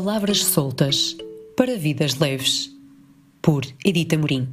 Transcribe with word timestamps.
Palavras 0.00 0.44
soltas 0.44 1.16
para 1.56 1.76
vidas 1.76 2.14
leves, 2.14 2.70
por 3.42 3.64
Edita 3.84 4.16
Morim. 4.16 4.48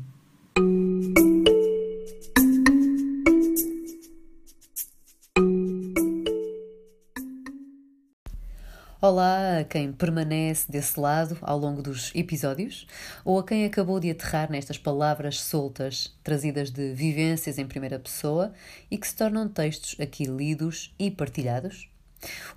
Olá 9.00 9.60
a 9.60 9.64
quem 9.64 9.94
permanece 9.94 10.72
desse 10.72 11.00
lado 11.00 11.38
ao 11.44 11.60
longo 11.60 11.84
dos 11.84 12.12
episódios, 12.16 12.88
ou 13.24 13.38
a 13.38 13.46
quem 13.46 13.66
acabou 13.66 14.00
de 14.00 14.10
aterrar 14.10 14.50
nestas 14.50 14.80
palavras 14.80 15.40
soltas, 15.40 16.12
trazidas 16.24 16.72
de 16.72 16.92
vivências 16.92 17.60
em 17.60 17.68
primeira 17.68 18.00
pessoa 18.00 18.52
e 18.90 18.98
que 18.98 19.08
se 19.08 19.16
tornam 19.16 19.48
textos 19.48 19.96
aqui 20.00 20.24
lidos 20.24 20.92
e 20.98 21.12
partilhados. 21.12 21.95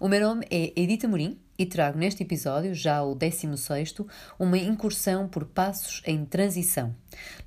O 0.00 0.08
meu 0.08 0.20
nome 0.20 0.46
é 0.50 0.72
Edita 0.80 1.08
Morim 1.08 1.38
e 1.58 1.66
trago 1.66 1.98
neste 1.98 2.22
episódio, 2.22 2.74
já 2.74 3.02
o 3.02 3.14
16, 3.14 3.94
uma 4.38 4.56
incursão 4.56 5.28
por 5.28 5.44
passos 5.44 6.00
em 6.06 6.24
transição, 6.24 6.94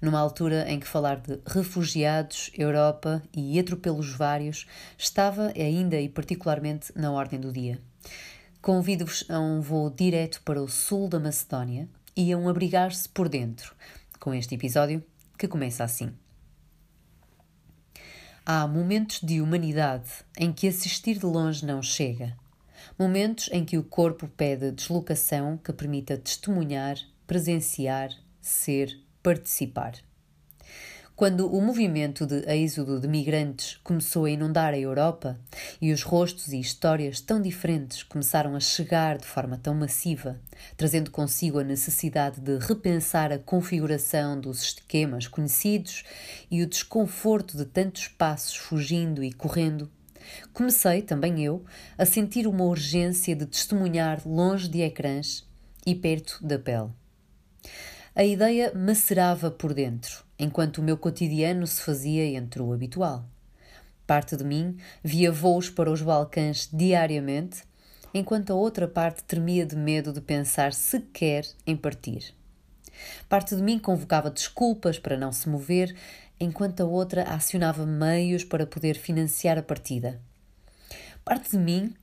numa 0.01 0.19
altura 0.19 0.69
em 0.69 0.79
que 0.79 0.87
falar 0.87 1.21
de 1.21 1.39
refugiados, 1.45 2.51
Europa 2.57 3.23
e 3.33 3.57
atropelos 3.59 4.11
vários 4.11 4.67
estava 4.97 5.53
ainda 5.55 5.99
e 5.99 6.09
particularmente 6.09 6.91
na 6.95 7.11
ordem 7.11 7.39
do 7.39 7.51
dia. 7.51 7.79
Convido-vos 8.61 9.23
a 9.29 9.39
um 9.39 9.61
voo 9.61 9.89
direto 9.89 10.41
para 10.43 10.61
o 10.61 10.67
sul 10.67 11.07
da 11.07 11.19
Macedónia 11.19 11.87
e 12.15 12.31
a 12.33 12.37
um 12.37 12.49
abrigar-se 12.49 13.07
por 13.09 13.29
dentro, 13.29 13.73
com 14.19 14.33
este 14.33 14.55
episódio 14.55 15.03
que 15.37 15.47
começa 15.47 15.83
assim. 15.83 16.11
Há 18.43 18.67
momentos 18.67 19.19
de 19.21 19.39
humanidade 19.39 20.09
em 20.35 20.51
que 20.51 20.67
assistir 20.67 21.19
de 21.19 21.25
longe 21.27 21.63
não 21.63 21.79
chega. 21.79 22.35
Momentos 22.97 23.47
em 23.51 23.63
que 23.63 23.77
o 23.77 23.83
corpo 23.83 24.27
pede 24.27 24.71
deslocação 24.71 25.57
que 25.57 25.71
permita 25.71 26.17
testemunhar, 26.17 26.97
presenciar, 27.27 28.09
ser, 28.41 28.99
participar. 29.21 29.93
Quando 31.21 31.55
o 31.55 31.61
movimento 31.61 32.25
de 32.25 32.43
êxodo 32.51 32.99
de 32.99 33.07
migrantes 33.07 33.79
começou 33.83 34.25
a 34.25 34.31
inundar 34.31 34.73
a 34.73 34.79
Europa 34.79 35.39
e 35.79 35.93
os 35.93 36.01
rostos 36.01 36.51
e 36.51 36.59
histórias 36.59 37.21
tão 37.21 37.39
diferentes 37.39 38.01
começaram 38.01 38.55
a 38.55 38.59
chegar 38.59 39.19
de 39.19 39.27
forma 39.27 39.55
tão 39.55 39.75
massiva, 39.75 40.41
trazendo 40.75 41.11
consigo 41.11 41.59
a 41.59 41.63
necessidade 41.63 42.41
de 42.41 42.57
repensar 42.57 43.31
a 43.31 43.37
configuração 43.37 44.41
dos 44.41 44.63
esquemas 44.63 45.27
conhecidos 45.27 46.03
e 46.49 46.63
o 46.63 46.67
desconforto 46.67 47.55
de 47.55 47.65
tantos 47.65 48.07
passos 48.07 48.55
fugindo 48.55 49.23
e 49.23 49.31
correndo, 49.31 49.91
comecei, 50.51 51.03
também 51.03 51.45
eu, 51.45 51.63
a 51.99 52.03
sentir 52.03 52.47
uma 52.47 52.63
urgência 52.63 53.35
de 53.35 53.45
testemunhar 53.45 54.27
longe 54.27 54.67
de 54.67 54.81
ecrãs 54.81 55.47
e 55.85 55.93
perto 55.93 56.39
da 56.41 56.57
pele. 56.57 56.89
A 58.13 58.25
ideia 58.25 58.73
macerava 58.75 59.49
por 59.49 59.73
dentro, 59.73 60.25
enquanto 60.37 60.79
o 60.79 60.83
meu 60.83 60.97
cotidiano 60.97 61.65
se 61.65 61.81
fazia 61.81 62.25
entre 62.25 62.61
o 62.61 62.73
habitual. 62.73 63.25
Parte 64.05 64.35
de 64.35 64.43
mim 64.43 64.75
via 65.01 65.31
voos 65.31 65.69
para 65.69 65.89
os 65.89 66.01
Balcãs 66.01 66.67
diariamente, 66.73 67.63
enquanto 68.13 68.51
a 68.51 68.55
outra 68.55 68.85
parte 68.85 69.23
tremia 69.23 69.65
de 69.65 69.77
medo 69.77 70.11
de 70.11 70.19
pensar 70.19 70.73
sequer 70.73 71.47
em 71.65 71.77
partir. 71.77 72.35
Parte 73.29 73.55
de 73.55 73.63
mim 73.63 73.79
convocava 73.79 74.29
desculpas 74.29 74.99
para 74.99 75.15
não 75.15 75.31
se 75.31 75.47
mover, 75.47 75.95
enquanto 76.37 76.81
a 76.81 76.85
outra 76.85 77.23
acionava 77.23 77.85
meios 77.85 78.43
para 78.43 78.67
poder 78.67 78.97
financiar 78.97 79.57
a 79.57 79.63
partida. 79.63 80.19
Parte 81.23 81.51
de 81.51 81.57
mim 81.57 81.93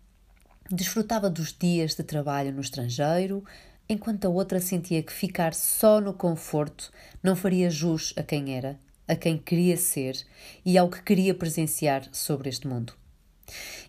desfrutava 0.70 1.29
dos 1.29 1.53
dias 1.53 1.95
de 1.95 2.03
trabalho 2.03 2.51
no 2.51 2.62
estrangeiro, 2.62 3.45
enquanto 3.89 4.27
a 4.27 4.28
outra 4.28 4.61
sentia 4.61 5.03
que 5.03 5.12
ficar 5.12 5.55
só 5.55 6.00
no 6.00 6.12
conforto 6.12 6.92
não 7.23 7.35
faria 7.35 7.70
jus 7.70 8.12
a 8.17 8.23
quem 8.23 8.55
era, 8.57 8.79
a 9.07 9.17
quem 9.17 9.39
queria 9.39 9.77
ser 9.77 10.17
e 10.64 10.77
ao 10.77 10.90
que 10.90 11.02
queria 11.02 11.35
presenciar 11.35 12.08
sobre 12.12 12.48
este 12.48 12.67
mundo. 12.67 12.92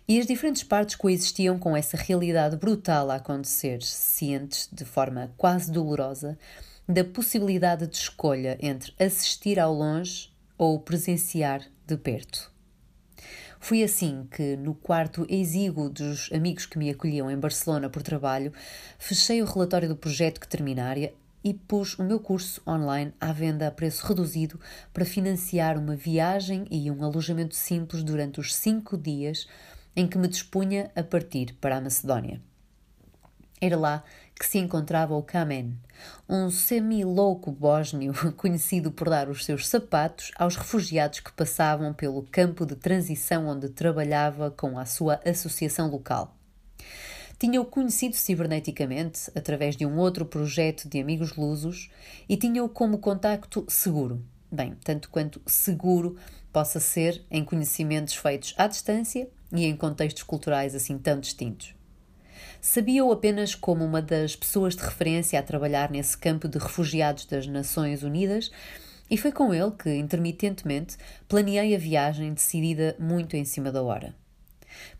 E 0.08 0.18
as 0.18 0.26
diferentes 0.26 0.62
partes 0.62 0.96
coexistiam 0.96 1.58
com 1.58 1.76
essa 1.76 1.96
realidade 1.96 2.56
brutal 2.56 3.10
a 3.10 3.16
acontecer, 3.16 3.82
cientes, 3.82 4.68
de 4.72 4.84
forma 4.84 5.32
quase 5.36 5.70
dolorosa, 5.70 6.38
da 6.88 7.04
possibilidade 7.04 7.86
de 7.86 7.96
escolha 7.96 8.58
entre 8.60 8.92
assistir 8.98 9.60
ao 9.60 9.72
longe 9.72 10.30
ou 10.56 10.80
presenciar 10.80 11.62
de 11.86 11.96
perto. 11.96 12.50
Foi 13.62 13.82
assim 13.84 14.26
que, 14.30 14.56
no 14.56 14.74
quarto 14.74 15.26
exíguo 15.28 15.90
dos 15.90 16.32
amigos 16.32 16.64
que 16.64 16.78
me 16.78 16.88
acolhiam 16.90 17.30
em 17.30 17.38
Barcelona 17.38 17.90
por 17.90 18.02
trabalho, 18.02 18.52
fechei 18.98 19.42
o 19.42 19.44
relatório 19.44 19.86
do 19.86 19.94
projeto 19.94 20.40
que 20.40 20.48
terminaria 20.48 21.14
e 21.44 21.52
pus 21.52 21.96
o 21.98 22.02
meu 22.02 22.18
curso 22.18 22.62
online 22.66 23.12
à 23.20 23.32
venda 23.32 23.68
a 23.68 23.70
preço 23.70 24.06
reduzido 24.06 24.58
para 24.94 25.04
financiar 25.04 25.78
uma 25.78 25.94
viagem 25.94 26.66
e 26.70 26.90
um 26.90 27.04
alojamento 27.04 27.54
simples 27.54 28.02
durante 28.02 28.40
os 28.40 28.56
cinco 28.56 28.96
dias 28.96 29.46
em 29.94 30.06
que 30.06 30.18
me 30.18 30.26
dispunha 30.26 30.90
a 30.96 31.02
partir 31.02 31.54
para 31.60 31.76
a 31.76 31.80
Macedónia. 31.80 32.40
Era 33.60 33.76
lá 33.76 34.04
que 34.40 34.46
se 34.46 34.56
encontrava 34.56 35.14
o 35.14 35.22
Kamen, 35.22 35.76
um 36.26 36.48
semi-louco 36.48 37.52
bósnio 37.52 38.14
conhecido 38.38 38.90
por 38.90 39.10
dar 39.10 39.28
os 39.28 39.44
seus 39.44 39.68
sapatos 39.68 40.32
aos 40.34 40.56
refugiados 40.56 41.20
que 41.20 41.30
passavam 41.30 41.92
pelo 41.92 42.22
campo 42.22 42.64
de 42.64 42.74
transição 42.74 43.46
onde 43.48 43.68
trabalhava 43.68 44.50
com 44.50 44.78
a 44.78 44.86
sua 44.86 45.20
associação 45.26 45.90
local. 45.90 46.34
Tinha-o 47.38 47.66
conhecido 47.66 48.16
ciberneticamente 48.16 49.30
através 49.34 49.76
de 49.76 49.84
um 49.84 49.98
outro 49.98 50.24
projeto 50.24 50.88
de 50.88 50.98
amigos 50.98 51.36
lusos 51.36 51.90
e 52.26 52.34
tinha-o 52.34 52.68
como 52.70 52.96
contacto 52.96 53.66
seguro. 53.68 54.24
Bem, 54.50 54.74
tanto 54.82 55.10
quanto 55.10 55.42
seguro 55.44 56.16
possa 56.50 56.80
ser 56.80 57.22
em 57.30 57.44
conhecimentos 57.44 58.14
feitos 58.14 58.54
à 58.56 58.66
distância 58.66 59.28
e 59.52 59.66
em 59.66 59.76
contextos 59.76 60.22
culturais 60.22 60.74
assim 60.74 60.96
tão 60.96 61.20
distintos. 61.20 61.78
Sabia-o 62.60 63.10
apenas 63.10 63.54
como 63.54 63.82
uma 63.82 64.02
das 64.02 64.36
pessoas 64.36 64.76
de 64.76 64.82
referência 64.82 65.40
a 65.40 65.42
trabalhar 65.42 65.90
nesse 65.90 66.16
campo 66.16 66.46
de 66.46 66.58
refugiados 66.58 67.24
das 67.24 67.46
Nações 67.46 68.02
Unidas 68.02 68.50
e 69.10 69.16
foi 69.16 69.32
com 69.32 69.54
ele 69.54 69.70
que, 69.70 69.88
intermitentemente, 69.94 70.98
planeei 71.26 71.74
a 71.74 71.78
viagem 71.78 72.34
decidida 72.34 72.94
muito 72.98 73.34
em 73.34 73.46
cima 73.46 73.72
da 73.72 73.82
hora. 73.82 74.14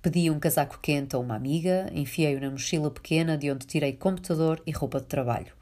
Pedi 0.01 0.31
um 0.31 0.41
casaco 0.41 0.79
quente 0.81 1.15
a 1.15 1.19
uma 1.19 1.37
amiga, 1.37 1.91
enfiei-o 1.93 2.41
na 2.41 2.51
mochila 2.51 2.91
pequena 2.91 3.37
de 3.37 3.51
onde 3.51 3.67
tirei 3.67 3.93
computador 3.93 4.63
e 4.67 4.71
roupa 4.71 4.99
de 4.99 5.07
trabalho. 5.07 5.53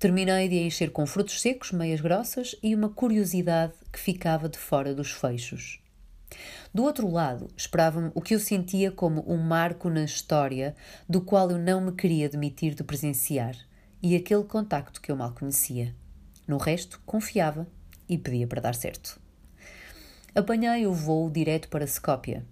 Terminei 0.00 0.48
de 0.48 0.56
encher 0.56 0.90
com 0.90 1.06
frutos 1.06 1.40
secos, 1.40 1.70
meias 1.70 2.00
grossas 2.00 2.56
e 2.60 2.74
uma 2.74 2.88
curiosidade 2.88 3.72
que 3.92 4.00
ficava 4.00 4.48
de 4.48 4.58
fora 4.58 4.92
dos 4.92 5.12
fechos. 5.12 5.80
Do 6.72 6.82
outro 6.82 7.10
lado, 7.10 7.48
esperava-me 7.56 8.10
o 8.14 8.20
que 8.20 8.34
eu 8.34 8.40
sentia 8.40 8.90
como 8.90 9.24
um 9.26 9.36
marco 9.36 9.88
na 9.88 10.04
história 10.04 10.74
do 11.08 11.20
qual 11.20 11.50
eu 11.50 11.58
não 11.58 11.80
me 11.80 11.92
queria 11.92 12.28
demitir 12.28 12.74
de 12.74 12.84
presenciar 12.84 13.56
e 14.02 14.14
aquele 14.14 14.44
contacto 14.44 15.00
que 15.00 15.10
eu 15.10 15.16
mal 15.16 15.32
conhecia. 15.32 15.94
No 16.46 16.58
resto, 16.58 17.00
confiava 17.04 17.66
e 18.08 18.16
pedia 18.16 18.46
para 18.46 18.60
dar 18.60 18.74
certo. 18.74 19.20
Apanhei 20.34 20.86
o 20.86 20.92
voo 20.92 21.30
direto 21.30 21.68
para 21.68 21.86
Skopje. 21.86 22.42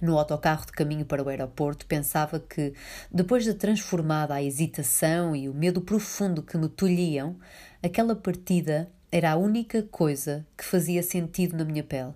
No 0.00 0.18
autocarro 0.18 0.66
de 0.66 0.72
caminho 0.72 1.04
para 1.04 1.22
o 1.22 1.28
aeroporto, 1.28 1.86
pensava 1.86 2.38
que, 2.38 2.74
depois 3.10 3.44
de 3.44 3.54
transformada 3.54 4.34
a 4.34 4.42
hesitação 4.42 5.34
e 5.34 5.48
o 5.48 5.54
medo 5.54 5.80
profundo 5.80 6.42
que 6.42 6.56
me 6.56 6.68
tolhiam, 6.68 7.36
aquela 7.82 8.14
partida 8.14 8.90
era 9.10 9.32
a 9.32 9.36
única 9.36 9.82
coisa 9.82 10.46
que 10.56 10.64
fazia 10.64 11.02
sentido 11.02 11.56
na 11.56 11.64
minha 11.64 11.82
pele. 11.82 12.12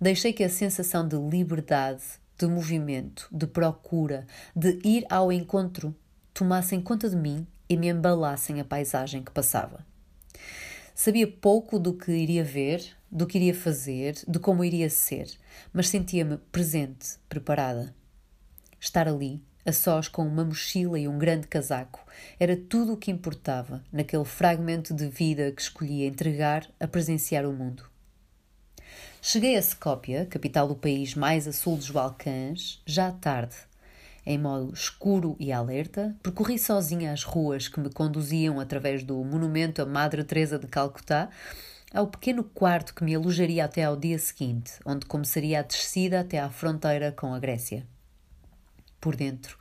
Deixei 0.00 0.32
que 0.32 0.44
a 0.44 0.48
sensação 0.48 1.06
de 1.06 1.16
liberdade, 1.16 2.02
de 2.38 2.46
movimento, 2.46 3.28
de 3.30 3.46
procura, 3.46 4.26
de 4.54 4.78
ir 4.84 5.04
ao 5.10 5.30
encontro 5.30 5.94
tomassem 6.32 6.80
conta 6.80 7.08
de 7.08 7.16
mim 7.16 7.46
e 7.68 7.76
me 7.76 7.88
embalassem 7.88 8.60
a 8.60 8.64
paisagem 8.64 9.22
que 9.22 9.30
passava. 9.30 9.84
Sabia 10.94 11.26
pouco 11.26 11.78
do 11.78 11.94
que 11.94 12.12
iria 12.12 12.44
ver, 12.44 12.84
do 13.10 13.26
que 13.26 13.38
iria 13.38 13.54
fazer, 13.54 14.16
de 14.26 14.38
como 14.38 14.64
iria 14.64 14.90
ser, 14.90 15.30
mas 15.72 15.88
sentia-me 15.88 16.36
presente, 16.50 17.16
preparada. 17.28 17.94
Estar 18.78 19.08
ali, 19.08 19.42
a 19.64 19.72
sós 19.72 20.08
com 20.08 20.26
uma 20.26 20.44
mochila 20.44 20.98
e 20.98 21.06
um 21.06 21.18
grande 21.18 21.46
casaco, 21.46 22.04
era 22.38 22.56
tudo 22.56 22.94
o 22.94 22.96
que 22.96 23.10
importava 23.10 23.82
naquele 23.92 24.24
fragmento 24.24 24.94
de 24.94 25.08
vida 25.08 25.52
que 25.52 25.62
escolhia 25.62 26.06
entregar 26.06 26.68
a 26.78 26.88
presenciar 26.88 27.46
o 27.46 27.52
mundo. 27.52 27.84
Cheguei 29.22 29.56
a 29.56 29.60
Skopje, 29.60 30.26
capital 30.26 30.66
do 30.66 30.74
país 30.74 31.14
mais 31.14 31.46
a 31.46 31.52
sul 31.52 31.76
dos 31.76 31.90
Balcãs, 31.90 32.80
já 32.86 33.08
à 33.08 33.12
tarde. 33.12 33.56
Em 34.24 34.38
modo 34.38 34.72
escuro 34.72 35.36
e 35.38 35.52
alerta, 35.52 36.14
percorri 36.22 36.58
sozinha 36.58 37.12
as 37.12 37.22
ruas 37.22 37.68
que 37.68 37.80
me 37.80 37.90
conduziam 37.90 38.60
através 38.60 39.02
do 39.02 39.16
monumento 39.24 39.82
a 39.82 39.86
Madre 39.86 40.24
Teresa 40.24 40.58
de 40.58 40.66
Calcutá 40.66 41.30
ao 41.92 42.06
pequeno 42.06 42.44
quarto 42.44 42.94
que 42.94 43.02
me 43.02 43.14
alojaria 43.14 43.64
até 43.64 43.84
ao 43.84 43.96
dia 43.96 44.18
seguinte, 44.18 44.72
onde 44.84 45.06
começaria 45.06 45.60
a 45.60 45.62
descida 45.62 46.20
até 46.20 46.38
à 46.38 46.48
fronteira 46.48 47.12
com 47.12 47.34
a 47.34 47.38
Grécia. 47.38 47.86
Por 49.00 49.16
dentro, 49.16 49.58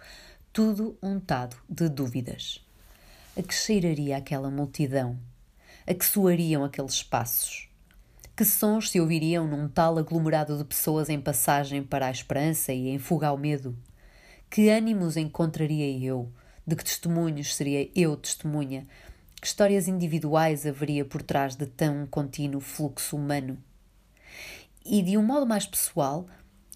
tudo 0.51 0.97
untado 1.01 1.55
de 1.67 1.87
dúvidas. 1.89 2.63
A 3.37 3.41
que 3.41 3.53
cheiraria 3.53 4.17
aquela 4.17 4.49
multidão? 4.49 5.17
A 5.87 5.93
que 5.93 6.05
soariam 6.05 6.63
aqueles 6.63 7.01
passos? 7.01 7.68
Que 8.39 8.45
sons 8.45 8.89
se 8.89 9.01
ouviriam 9.01 9.45
num 9.45 9.67
tal 9.67 9.97
aglomerado 9.97 10.57
de 10.57 10.63
pessoas 10.63 11.09
em 11.09 11.19
passagem 11.19 11.83
para 11.83 12.07
a 12.07 12.09
esperança 12.09 12.71
e 12.71 12.87
em 12.87 12.97
fuga 12.97 13.27
ao 13.27 13.37
medo? 13.37 13.77
Que 14.49 14.69
ânimos 14.69 15.17
encontraria 15.17 15.99
eu? 16.01 16.31
De 16.65 16.73
que 16.73 16.85
testemunhos 16.85 17.53
seria 17.53 17.91
eu 17.93 18.15
testemunha? 18.15 18.87
Que 19.41 19.45
histórias 19.45 19.89
individuais 19.89 20.65
haveria 20.65 21.03
por 21.03 21.21
trás 21.21 21.57
de 21.57 21.65
tão 21.65 22.07
contínuo 22.07 22.61
fluxo 22.61 23.17
humano? 23.17 23.57
E 24.85 25.01
de 25.01 25.17
um 25.17 25.21
modo 25.21 25.45
mais 25.45 25.65
pessoal, 25.65 26.25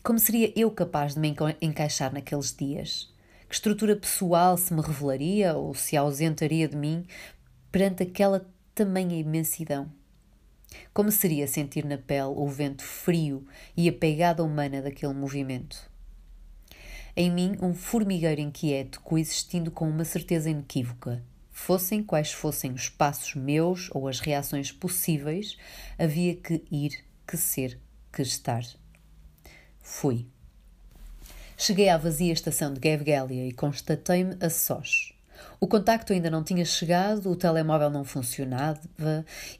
como 0.03 0.19
seria 0.19 0.51
eu 0.59 0.69
capaz 0.69 1.13
de 1.13 1.21
me 1.21 1.33
encaixar 1.61 2.11
naqueles 2.11 2.53
dias? 2.53 3.09
Que 3.47 3.55
estrutura 3.55 3.95
pessoal 3.95 4.57
se 4.57 4.73
me 4.73 4.81
revelaria 4.81 5.53
ou 5.53 5.73
se 5.73 5.95
ausentaria 5.95 6.67
de 6.67 6.75
mim 6.75 7.05
perante 7.71 8.03
aquela 8.03 8.45
tamanha 8.75 9.17
imensidão? 9.17 10.02
Como 10.93 11.11
seria 11.11 11.47
sentir 11.47 11.85
na 11.85 11.97
pele 11.97 12.33
o 12.35 12.47
vento 12.47 12.83
frio 12.83 13.45
e 13.75 13.89
a 13.89 13.93
pegada 13.93 14.43
humana 14.43 14.81
daquele 14.81 15.13
movimento? 15.13 15.91
Em 17.15 17.31
mim, 17.31 17.55
um 17.61 17.73
formigueiro 17.73 18.41
inquieto 18.41 18.99
coexistindo 19.01 19.69
com 19.69 19.87
uma 19.87 20.03
certeza 20.03 20.49
inequívoca. 20.49 21.23
Fossem 21.51 22.03
quais 22.03 22.31
fossem 22.31 22.71
os 22.71 22.89
passos 22.89 23.35
meus 23.35 23.89
ou 23.91 24.07
as 24.07 24.19
reações 24.19 24.71
possíveis, 24.71 25.55
havia 25.97 26.35
que 26.35 26.63
ir, 26.71 27.03
que 27.27 27.37
ser, 27.37 27.79
que 28.11 28.23
estar. 28.23 28.63
Fui. 29.79 30.25
Cheguei 31.55 31.89
à 31.89 31.97
vazia 31.97 32.33
estação 32.33 32.73
de 32.73 32.79
Gevgelia 32.81 33.47
e 33.47 33.51
constatei-me 33.51 34.35
a 34.41 34.49
sós. 34.49 35.12
O 35.59 35.67
contacto 35.67 36.11
ainda 36.11 36.29
não 36.29 36.43
tinha 36.43 36.65
chegado, 36.65 37.31
o 37.31 37.35
telemóvel 37.35 37.89
não 37.89 38.03
funcionava 38.03 38.79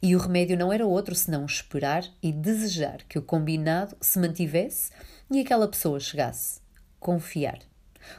e 0.02 0.16
o 0.16 0.20
remédio 0.20 0.58
não 0.58 0.72
era 0.72 0.86
outro 0.86 1.16
senão 1.16 1.46
esperar 1.46 2.04
e 2.22 2.32
desejar 2.32 3.04
que 3.08 3.18
o 3.18 3.22
combinado 3.22 3.96
se 4.02 4.20
mantivesse 4.20 4.92
e 5.32 5.40
aquela 5.40 5.68
pessoa 5.68 6.00
chegasse. 6.00 6.60
Confiar. 7.00 7.60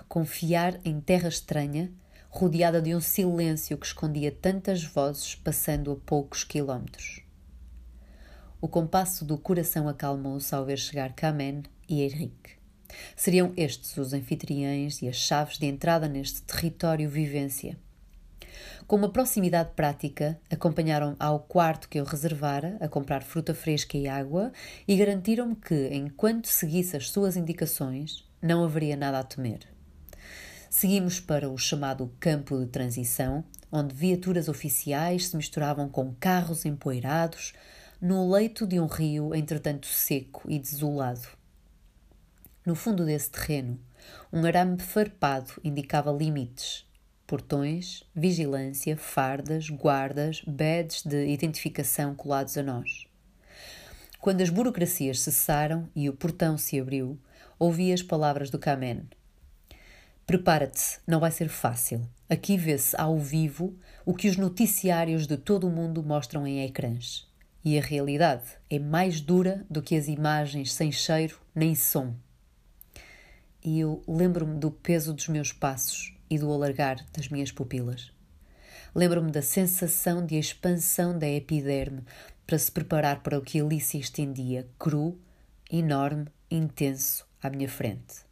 Confiar 0.08 0.78
em 0.84 1.00
terra 1.00 1.28
estranha, 1.28 1.92
rodeada 2.30 2.80
de 2.80 2.94
um 2.94 3.00
silêncio 3.00 3.76
que 3.76 3.86
escondia 3.86 4.32
tantas 4.32 4.82
vozes 4.82 5.34
passando 5.34 5.92
a 5.92 5.96
poucos 5.96 6.42
quilómetros. 6.42 7.20
O 8.60 8.68
compasso 8.68 9.24
do 9.24 9.36
coração 9.36 9.88
acalmou-se 9.88 10.54
ao 10.54 10.64
ver 10.64 10.78
chegar 10.78 11.12
Kamen 11.12 11.64
e 11.86 12.02
Henrique. 12.02 12.63
Seriam 13.16 13.52
estes 13.56 13.96
os 13.96 14.12
anfitriães 14.12 15.02
e 15.02 15.08
as 15.08 15.16
chaves 15.16 15.58
de 15.58 15.66
entrada 15.66 16.08
neste 16.08 16.42
território 16.42 17.08
vivência. 17.08 17.76
Com 18.86 18.96
uma 18.96 19.08
proximidade 19.08 19.70
prática, 19.74 20.38
acompanharam 20.50 21.16
ao 21.18 21.40
quarto 21.40 21.88
que 21.88 21.98
eu 21.98 22.04
reservara 22.04 22.76
a 22.80 22.88
comprar 22.88 23.22
fruta 23.22 23.54
fresca 23.54 23.96
e 23.96 24.06
água 24.06 24.52
e 24.86 24.96
garantiram-me 24.96 25.56
que, 25.56 25.88
enquanto 25.88 26.46
seguisse 26.46 26.96
as 26.96 27.08
suas 27.08 27.36
indicações, 27.36 28.24
não 28.42 28.62
haveria 28.62 28.96
nada 28.96 29.18
a 29.18 29.24
temer. 29.24 29.60
Seguimos 30.68 31.20
para 31.20 31.48
o 31.48 31.56
chamado 31.56 32.12
campo 32.20 32.58
de 32.58 32.66
transição, 32.66 33.44
onde 33.70 33.94
viaturas 33.94 34.48
oficiais 34.48 35.28
se 35.28 35.36
misturavam 35.36 35.88
com 35.88 36.12
carros 36.20 36.64
empoeirados 36.64 37.54
no 38.00 38.30
leito 38.30 38.66
de 38.66 38.78
um 38.78 38.86
rio 38.86 39.34
entretanto 39.34 39.86
seco 39.86 40.42
e 40.46 40.58
desolado. 40.58 41.28
No 42.64 42.74
fundo 42.74 43.04
desse 43.04 43.30
terreno, 43.30 43.78
um 44.32 44.42
arame 44.46 44.78
farpado 44.80 45.52
indicava 45.62 46.10
limites. 46.10 46.86
Portões, 47.26 48.04
vigilância, 48.14 48.96
fardas, 48.96 49.68
guardas, 49.68 50.40
badges 50.46 51.02
de 51.02 51.26
identificação 51.26 52.14
colados 52.14 52.56
a 52.56 52.62
nós. 52.62 53.06
Quando 54.18 54.40
as 54.40 54.48
burocracias 54.48 55.20
cessaram 55.20 55.90
e 55.94 56.08
o 56.08 56.14
portão 56.14 56.56
se 56.56 56.80
abriu, 56.80 57.18
ouvi 57.58 57.92
as 57.92 58.02
palavras 58.02 58.48
do 58.48 58.58
Kamen. 58.58 59.06
Prepara-te, 60.26 61.00
não 61.06 61.20
vai 61.20 61.30
ser 61.30 61.50
fácil. 61.50 62.00
Aqui 62.30 62.56
vê-se 62.56 62.98
ao 62.98 63.18
vivo 63.18 63.76
o 64.06 64.14
que 64.14 64.26
os 64.26 64.38
noticiários 64.38 65.26
de 65.26 65.36
todo 65.36 65.66
o 65.66 65.70
mundo 65.70 66.02
mostram 66.02 66.46
em 66.46 66.64
ecrãs. 66.64 67.30
E 67.62 67.78
a 67.78 67.82
realidade 67.82 68.44
é 68.70 68.78
mais 68.78 69.20
dura 69.20 69.66
do 69.68 69.82
que 69.82 69.94
as 69.94 70.08
imagens 70.08 70.72
sem 70.72 70.90
cheiro 70.90 71.38
nem 71.54 71.74
som 71.74 72.14
e 73.64 73.80
eu 73.80 74.02
lembro-me 74.06 74.58
do 74.58 74.70
peso 74.70 75.14
dos 75.14 75.26
meus 75.28 75.50
passos 75.50 76.14
e 76.28 76.38
do 76.38 76.52
alargar 76.52 77.04
das 77.16 77.28
minhas 77.28 77.50
pupilas. 77.50 78.12
Lembro-me 78.94 79.32
da 79.32 79.40
sensação 79.40 80.24
de 80.24 80.36
expansão 80.38 81.18
da 81.18 81.26
epiderme 81.26 82.02
para 82.46 82.58
se 82.58 82.70
preparar 82.70 83.22
para 83.22 83.38
o 83.38 83.42
que 83.42 83.58
ali 83.58 83.80
se 83.80 83.98
estendia, 83.98 84.68
cru, 84.78 85.18
enorme, 85.70 86.26
intenso, 86.50 87.26
à 87.42 87.48
minha 87.48 87.68
frente. 87.68 88.22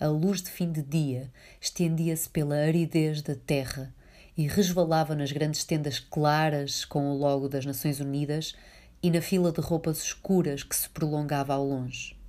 A 0.00 0.08
luz 0.08 0.42
de 0.42 0.50
fim 0.50 0.72
de 0.72 0.82
dia 0.82 1.32
estendia-se 1.60 2.28
pela 2.28 2.56
aridez 2.56 3.22
da 3.22 3.36
terra 3.36 3.94
e 4.36 4.48
resvalava 4.48 5.14
nas 5.14 5.30
grandes 5.30 5.64
tendas 5.64 6.00
claras 6.00 6.84
com 6.84 7.12
o 7.12 7.16
logo 7.16 7.48
das 7.48 7.64
Nações 7.64 8.00
Unidas 8.00 8.56
e 9.00 9.10
na 9.10 9.20
fila 9.20 9.52
de 9.52 9.60
roupas 9.60 10.02
escuras 10.02 10.64
que 10.64 10.74
se 10.74 10.88
prolongava 10.88 11.54
ao 11.54 11.64
longe. 11.64 12.20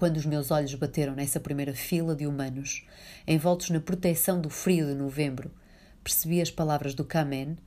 Quando 0.00 0.16
os 0.16 0.24
meus 0.24 0.50
olhos 0.50 0.74
bateram 0.76 1.14
nessa 1.14 1.38
primeira 1.38 1.74
fila 1.74 2.16
de 2.16 2.26
humanos, 2.26 2.86
envoltos 3.26 3.68
na 3.68 3.80
proteção 3.80 4.40
do 4.40 4.48
frio 4.48 4.86
de 4.86 4.94
novembro, 4.94 5.50
percebi 6.02 6.40
as 6.40 6.50
palavras 6.50 6.94
do 6.94 7.04
Kamen 7.04 7.58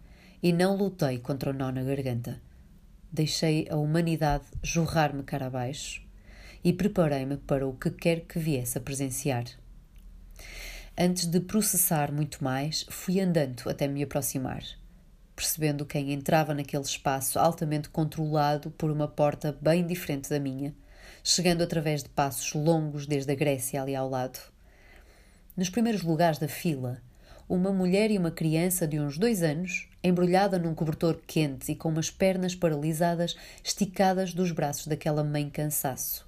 e 0.41 0.51
não 0.51 0.75
lutei 0.75 1.19
contra 1.19 1.51
o 1.51 1.53
nó 1.53 1.71
na 1.71 1.83
garganta. 1.83 2.41
Deixei 3.11 3.67
a 3.69 3.75
humanidade 3.75 4.45
jorrar-me 4.63 5.21
cara 5.21 5.45
abaixo 5.45 6.01
e 6.63 6.73
preparei-me 6.73 7.37
para 7.37 7.67
o 7.67 7.73
que 7.73 7.91
quer 7.91 8.21
que 8.21 8.39
viesse 8.39 8.79
a 8.79 8.81
presenciar. 8.81 9.43
Antes 10.97 11.27
de 11.27 11.39
processar 11.39 12.11
muito 12.11 12.43
mais, 12.43 12.83
fui 12.89 13.19
andando 13.19 13.69
até 13.69 13.87
me 13.87 14.01
aproximar, 14.01 14.63
percebendo 15.35 15.85
quem 15.85 16.11
entrava 16.11 16.55
naquele 16.55 16.81
espaço 16.81 17.37
altamente 17.37 17.89
controlado 17.89 18.71
por 18.71 18.89
uma 18.89 19.07
porta 19.07 19.55
bem 19.61 19.85
diferente 19.85 20.31
da 20.31 20.39
minha 20.39 20.73
chegando 21.23 21.63
através 21.63 22.03
de 22.03 22.09
passos 22.09 22.53
longos 22.53 23.07
desde 23.07 23.31
a 23.31 23.35
Grécia 23.35 23.81
ali 23.81 23.95
ao 23.95 24.09
lado. 24.09 24.39
Nos 25.55 25.69
primeiros 25.69 26.01
lugares 26.01 26.37
da 26.37 26.49
fila, 26.49 27.01
uma 27.47 27.71
mulher 27.71 28.11
e 28.11 28.17
uma 28.17 28.31
criança 28.31 28.85
de 28.85 28.99
uns 28.99 29.17
dois 29.17 29.41
anos, 29.41 29.87
embrulhada 30.03 30.59
num 30.59 30.75
cobertor 30.75 31.21
quente 31.25 31.71
e 31.71 31.75
com 31.75 31.89
umas 31.89 32.09
pernas 32.11 32.53
paralisadas 32.53 33.37
esticadas 33.63 34.33
dos 34.33 34.51
braços 34.51 34.87
daquela 34.87 35.23
mãe 35.23 35.49
cansaço. 35.49 36.27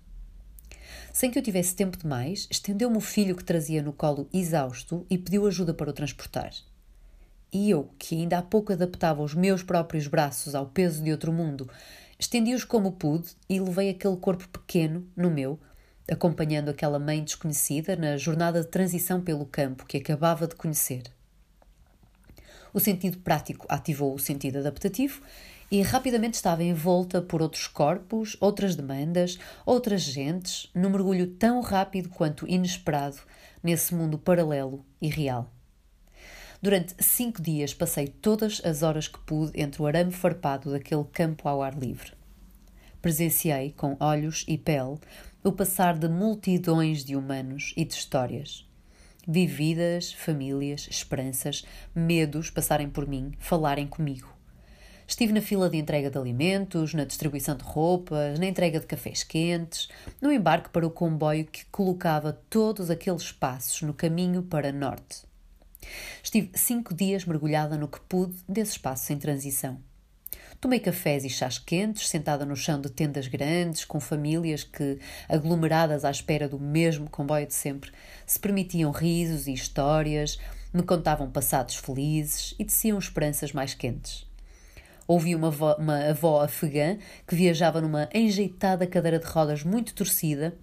Sem 1.12 1.30
que 1.30 1.38
eu 1.38 1.44
tivesse 1.44 1.76
tempo 1.76 1.98
demais, 1.98 2.48
estendeu-me 2.50 2.98
o 2.98 3.02
filho 3.02 3.36
que 3.36 3.44
trazia 3.44 3.82
no 3.82 3.92
colo 3.92 4.30
exausto 4.34 5.06
e 5.10 5.18
pediu 5.18 5.46
ajuda 5.46 5.74
para 5.74 5.90
o 5.90 5.94
transportar. 5.94 6.52
E 7.52 7.70
eu, 7.70 7.90
que 7.98 8.16
ainda 8.16 8.38
há 8.38 8.42
pouco 8.42 8.74
adaptava 8.74 9.24
os 9.24 9.34
meus 9.34 9.64
próprios 9.64 10.08
braços 10.08 10.56
ao 10.56 10.66
peso 10.68 11.02
de 11.02 11.12
outro 11.12 11.32
mundo, 11.32 11.70
Estendi-os 12.18 12.64
como 12.64 12.94
pude 12.94 13.30
e 13.50 13.60
levei 13.60 13.90
aquele 13.90 14.18
corpo 14.18 14.48
pequeno 14.48 15.06
no 15.16 15.30
meu, 15.30 15.60
acompanhando 16.10 16.70
aquela 16.70 17.00
mãe 17.00 17.24
desconhecida 17.24 17.96
na 17.96 18.16
jornada 18.16 18.62
de 18.62 18.68
transição 18.68 19.22
pelo 19.22 19.46
campo 19.46 19.86
que 19.86 19.98
acabava 19.98 20.48
de 20.48 20.56
conhecer. 20.56 21.04
O 22.74 22.80
sentido 22.80 23.18
prático 23.20 23.66
ativou 23.70 24.14
o 24.14 24.20
sentido 24.20 24.60
adaptativo 24.60 25.22
e 25.72 25.82
rapidamente 25.82 26.36
estava 26.36 26.64
envolta 26.64 27.22
por 27.22 27.42
outros 27.42 27.68
corpos, 27.68 28.38
outras 28.40 28.76
demandas, 28.76 29.40
outras 29.66 30.02
gentes, 30.02 30.70
num 30.76 30.90
mergulho 30.90 31.28
tão 31.28 31.62
rápido 31.62 32.10
quanto 32.10 32.48
inesperado 32.48 33.18
nesse 33.64 33.96
mundo 33.96 34.18
paralelo 34.18 34.86
e 35.02 35.08
real. 35.08 35.55
Durante 36.66 36.96
cinco 36.98 37.44
dias 37.44 37.76
passei 37.76 38.08
todas 38.08 38.60
as 38.66 38.82
horas 38.82 39.08
que 39.08 39.20
pude 39.20 39.52
entre 39.62 39.80
o 39.80 39.86
arame 39.86 40.12
farpado 40.12 40.72
daquele 40.72 41.04
campo 41.04 41.48
ao 41.48 41.62
ar 41.62 41.78
livre. 41.78 42.14
Presenciei, 43.04 43.72
com 43.78 43.96
olhos 44.00 44.44
e 44.48 44.58
pele, 44.58 44.98
o 45.44 45.52
passar 45.52 45.96
de 45.96 46.08
multidões 46.08 47.06
de 47.06 47.16
humanos 47.16 47.72
e 47.78 47.86
de 47.86 47.94
histórias. 47.94 48.68
Vi 49.28 49.46
vidas, 49.46 50.12
famílias, 50.12 50.88
esperanças, 50.90 51.64
medos 51.94 52.50
passarem 52.50 52.90
por 52.90 53.08
mim, 53.08 53.34
falarem 53.38 53.86
comigo. 53.86 54.36
Estive 55.08 55.34
na 55.34 55.42
fila 55.42 55.70
de 55.70 55.78
entrega 55.78 56.10
de 56.10 56.18
alimentos, 56.18 56.96
na 56.96 57.06
distribuição 57.06 57.56
de 57.56 57.64
roupas, 57.64 58.40
na 58.40 58.48
entrega 58.48 58.80
de 58.80 58.88
cafés 58.88 59.24
quentes, 59.24 59.88
no 60.20 60.32
embarque 60.32 60.70
para 60.70 60.88
o 60.88 60.90
comboio 60.90 61.46
que 61.46 61.64
colocava 61.66 62.34
todos 62.50 62.90
aqueles 62.90 63.32
passos 63.32 63.84
no 63.84 63.94
caminho 63.94 64.42
para 64.42 64.72
norte. 64.72 65.35
Estive 66.24 66.52
cinco 66.54 66.94
dias 66.94 67.26
mergulhada 67.26 67.78
no 67.78 67.88
que 67.88 68.00
pude 68.02 68.36
desse 68.48 68.74
espaço 68.74 69.14
em 69.14 69.18
transição. 69.18 69.80
Tomei 70.60 70.80
cafés 70.80 71.24
e 71.26 71.30
chás 71.30 71.60
quentes, 71.60 72.10
sentada 72.10 72.46
no 72.46 72.56
chão 72.56 72.80
de 72.82 72.90
tendas 72.90 73.28
grandes, 73.28 73.86
com 73.86 74.00
famílias 74.00 74.64
que, 74.64 74.98
aglomeradas 75.28 76.04
à 76.06 76.10
espera 76.10 76.50
do 76.50 76.60
mesmo 76.60 77.10
comboio 77.10 77.46
de 77.46 77.54
sempre, 77.54 77.92
se 78.26 78.40
permitiam 78.40 78.92
risos 78.92 79.48
e 79.48 79.54
histórias, 79.54 80.40
me 80.74 80.82
contavam 80.82 81.30
passados 81.30 81.76
felizes 81.76 82.56
e 82.58 82.66
teciam 82.66 82.98
esperanças 82.98 83.54
mais 83.54 83.74
quentes. 83.74 84.26
Ouvi 85.08 85.36
uma 85.36 85.48
avó, 85.48 85.76
uma 85.78 86.10
avó 86.10 86.42
afegã 86.42 86.98
que 87.28 87.36
viajava 87.36 87.80
numa 87.80 88.10
enjeitada 88.14 88.88
cadeira 88.88 89.20
de 89.20 89.26
rodas 89.26 89.64
muito 89.64 89.94
torcida 89.94 90.58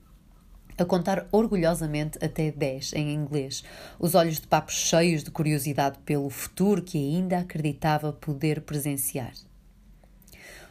a 0.76 0.84
contar 0.84 1.26
orgulhosamente 1.30 2.18
até 2.24 2.50
10 2.50 2.92
em 2.94 3.12
inglês, 3.12 3.62
os 3.98 4.14
olhos 4.14 4.40
de 4.40 4.46
papo 4.46 4.72
cheios 4.72 5.22
de 5.22 5.30
curiosidade 5.30 5.98
pelo 6.04 6.30
futuro 6.30 6.82
que 6.82 6.98
ainda 6.98 7.38
acreditava 7.38 8.12
poder 8.12 8.62
presenciar. 8.62 9.32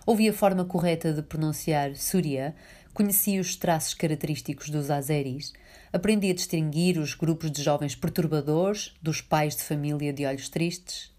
Ouvi 0.06 0.28
a 0.28 0.34
forma 0.34 0.66
correta 0.66 1.14
de 1.14 1.22
pronunciar 1.22 1.96
Surya, 1.96 2.56
conheci 2.94 3.40
os 3.40 3.56
traços 3.56 3.94
característicos 3.94 4.70
dos 4.70 4.90
azeris, 4.90 5.54
aprendi 5.94 6.30
a 6.30 6.34
distinguir 6.34 6.98
os 6.98 7.14
grupos 7.14 7.52
de 7.52 7.62
jovens 7.62 7.96
perturbadores 7.96 8.94
dos 9.02 9.22
pais 9.22 9.56
de 9.56 9.64
família 9.64 10.12
de 10.12 10.26
olhos 10.26 10.50
tristes 10.50 11.12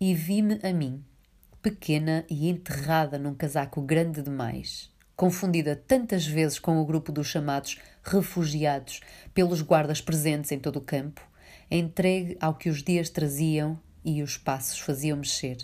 e 0.00 0.14
vi-me 0.14 0.58
a 0.64 0.72
mim, 0.72 1.04
pequena 1.62 2.24
e 2.28 2.48
enterrada 2.48 3.18
num 3.18 3.34
casaco 3.34 3.80
grande 3.80 4.20
demais, 4.20 4.90
confundida 5.16 5.76
tantas 5.76 6.26
vezes 6.26 6.58
com 6.58 6.80
o 6.80 6.84
grupo 6.84 7.12
dos 7.12 7.26
chamados 7.26 7.78
refugiados 8.02 9.00
pelos 9.32 9.62
guardas 9.62 10.00
presentes 10.00 10.52
em 10.52 10.58
todo 10.58 10.76
o 10.76 10.82
campo, 10.82 11.20
entregue 11.70 12.36
ao 12.40 12.54
que 12.54 12.68
os 12.68 12.82
dias 12.82 13.08
traziam 13.08 13.78
e 14.04 14.22
os 14.22 14.36
passos 14.36 14.78
faziam 14.78 15.16
mexer. 15.16 15.58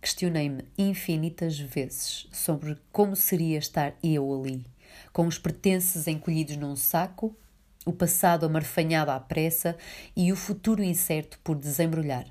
Questionei-me 0.00 0.64
infinitas 0.78 1.58
vezes 1.58 2.26
sobre 2.32 2.78
como 2.90 3.14
seria 3.14 3.58
estar 3.58 3.94
eu 4.02 4.32
ali, 4.32 4.64
com 5.12 5.26
os 5.26 5.38
pertences 5.38 6.06
encolhidos 6.06 6.56
num 6.56 6.74
saco, 6.74 7.36
o 7.84 7.92
passado 7.92 8.46
amarfanhado 8.46 9.10
à 9.10 9.20
pressa 9.20 9.76
e 10.16 10.32
o 10.32 10.36
futuro 10.36 10.82
incerto 10.82 11.38
por 11.44 11.56
desembrulhar. 11.56 12.26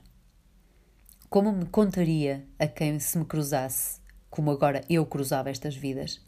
Como 1.30 1.52
me 1.52 1.66
contaria 1.66 2.44
a 2.58 2.66
quem 2.66 3.00
se 3.00 3.18
me 3.18 3.26
cruzasse, 3.26 3.99
como 4.30 4.52
agora 4.52 4.84
eu 4.90 5.06
cruzava 5.06 5.50
estas 5.50 5.76
vidas? 5.76 6.22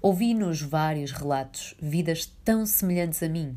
Ouvi 0.00 0.34
nos 0.34 0.60
vários 0.60 1.10
relatos 1.10 1.74
vidas 1.80 2.26
tão 2.44 2.64
semelhantes 2.64 3.22
a 3.22 3.28
mim. 3.28 3.56